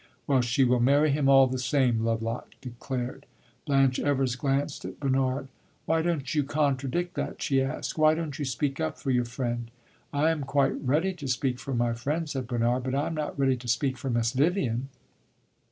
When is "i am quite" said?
10.11-10.73